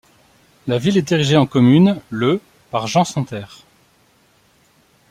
[0.65, 3.59] La ville est érigée en commune le par Jean sans Terre.